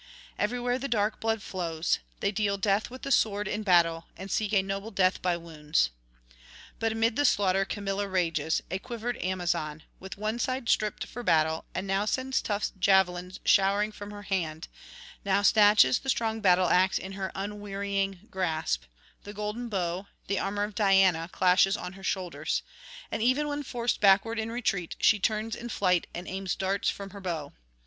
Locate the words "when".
23.47-23.61